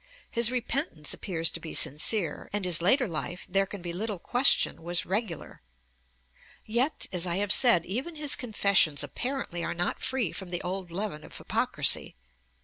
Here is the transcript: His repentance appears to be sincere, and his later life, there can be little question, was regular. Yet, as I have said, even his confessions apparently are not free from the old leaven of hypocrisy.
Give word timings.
His 0.31 0.49
repentance 0.49 1.13
appears 1.13 1.51
to 1.51 1.59
be 1.59 1.75
sincere, 1.75 2.49
and 2.51 2.65
his 2.65 2.81
later 2.81 3.07
life, 3.07 3.45
there 3.47 3.67
can 3.67 3.83
be 3.83 3.93
little 3.93 4.17
question, 4.17 4.81
was 4.81 5.05
regular. 5.05 5.61
Yet, 6.65 7.05
as 7.11 7.27
I 7.27 7.35
have 7.35 7.51
said, 7.53 7.85
even 7.85 8.15
his 8.15 8.35
confessions 8.35 9.03
apparently 9.03 9.63
are 9.63 9.75
not 9.75 10.01
free 10.01 10.31
from 10.31 10.49
the 10.49 10.63
old 10.63 10.89
leaven 10.89 11.23
of 11.23 11.37
hypocrisy. 11.37 12.15